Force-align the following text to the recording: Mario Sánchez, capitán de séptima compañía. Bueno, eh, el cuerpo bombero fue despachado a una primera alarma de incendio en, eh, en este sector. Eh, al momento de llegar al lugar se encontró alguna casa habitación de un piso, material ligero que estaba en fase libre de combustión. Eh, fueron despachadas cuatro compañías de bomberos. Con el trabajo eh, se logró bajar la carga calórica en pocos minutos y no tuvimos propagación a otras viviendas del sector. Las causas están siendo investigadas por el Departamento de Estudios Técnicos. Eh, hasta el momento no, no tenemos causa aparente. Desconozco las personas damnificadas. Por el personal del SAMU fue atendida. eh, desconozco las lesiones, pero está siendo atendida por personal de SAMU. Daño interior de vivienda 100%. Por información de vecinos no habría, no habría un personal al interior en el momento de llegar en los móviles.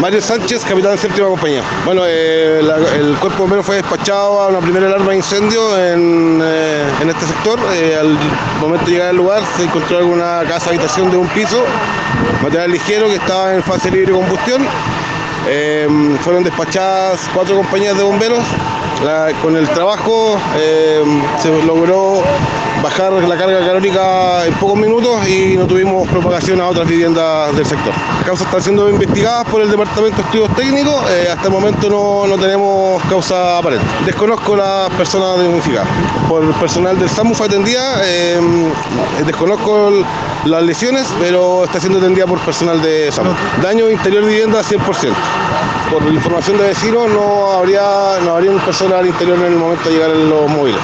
Mario 0.00 0.20
Sánchez, 0.22 0.64
capitán 0.64 0.92
de 0.92 0.98
séptima 0.98 1.26
compañía. 1.28 1.62
Bueno, 1.84 2.02
eh, 2.06 2.60
el 2.98 3.16
cuerpo 3.16 3.42
bombero 3.42 3.64
fue 3.64 3.76
despachado 3.76 4.40
a 4.40 4.48
una 4.48 4.60
primera 4.60 4.86
alarma 4.86 5.10
de 5.10 5.16
incendio 5.16 5.76
en, 5.76 6.40
eh, 6.40 6.84
en 7.00 7.10
este 7.10 7.26
sector. 7.26 7.58
Eh, 7.74 7.96
al 7.98 8.16
momento 8.60 8.86
de 8.86 8.92
llegar 8.92 9.08
al 9.08 9.16
lugar 9.16 9.42
se 9.56 9.64
encontró 9.64 9.98
alguna 9.98 10.42
casa 10.48 10.70
habitación 10.70 11.10
de 11.10 11.16
un 11.16 11.26
piso, 11.28 11.64
material 12.42 12.70
ligero 12.70 13.08
que 13.08 13.16
estaba 13.16 13.54
en 13.54 13.62
fase 13.64 13.90
libre 13.90 14.12
de 14.12 14.18
combustión. 14.18 14.64
Eh, 15.48 15.88
fueron 16.22 16.44
despachadas 16.44 17.28
cuatro 17.34 17.56
compañías 17.56 17.96
de 17.96 18.04
bomberos. 18.04 18.44
Con 19.42 19.56
el 19.56 19.68
trabajo 19.70 20.38
eh, 20.56 21.02
se 21.40 21.50
logró 21.64 22.22
bajar 22.82 23.12
la 23.12 23.36
carga 23.36 23.60
calórica 23.60 24.46
en 24.46 24.54
pocos 24.54 24.76
minutos 24.78 25.26
y 25.28 25.56
no 25.56 25.66
tuvimos 25.66 26.08
propagación 26.08 26.60
a 26.60 26.68
otras 26.68 26.86
viviendas 26.88 27.54
del 27.56 27.66
sector. 27.66 27.92
Las 28.16 28.24
causas 28.24 28.46
están 28.46 28.62
siendo 28.62 28.88
investigadas 28.88 29.44
por 29.48 29.62
el 29.62 29.70
Departamento 29.70 30.16
de 30.16 30.22
Estudios 30.22 30.56
Técnicos. 30.56 31.10
Eh, 31.10 31.28
hasta 31.30 31.46
el 31.46 31.52
momento 31.52 31.88
no, 31.88 32.26
no 32.26 32.40
tenemos 32.40 33.02
causa 33.04 33.58
aparente. 33.58 33.84
Desconozco 34.04 34.56
las 34.56 34.90
personas 34.90 35.38
damnificadas. 35.38 35.88
Por 36.28 36.44
el 36.44 36.50
personal 36.54 36.98
del 36.98 37.08
SAMU 37.08 37.34
fue 37.34 37.46
atendida. 37.46 38.00
eh, 38.04 38.40
desconozco 39.26 39.90
las 40.44 40.62
lesiones, 40.62 41.06
pero 41.18 41.64
está 41.64 41.80
siendo 41.80 41.98
atendida 41.98 42.26
por 42.26 42.38
personal 42.40 42.80
de 42.80 43.10
SAMU. 43.10 43.30
Daño 43.62 43.90
interior 43.90 44.24
de 44.24 44.30
vivienda 44.30 44.62
100%. 44.62 45.12
Por 45.90 46.02
información 46.12 46.58
de 46.58 46.64
vecinos 46.68 47.08
no 47.10 47.50
habría, 47.52 48.18
no 48.24 48.36
habría 48.36 48.50
un 48.50 48.60
personal 48.60 49.00
al 49.00 49.06
interior 49.06 49.38
en 49.38 49.44
el 49.52 49.56
momento 49.56 49.88
de 49.88 49.94
llegar 49.94 50.10
en 50.10 50.28
los 50.28 50.48
móviles. 50.50 50.80